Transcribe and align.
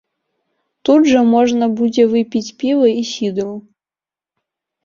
Тут 0.87 1.01
жа 1.11 1.19
можна 1.33 1.65
будзе 1.81 2.03
выпіць 2.15 2.53
піва 2.65 2.87
і 3.03 3.07
сідру. 3.13 3.47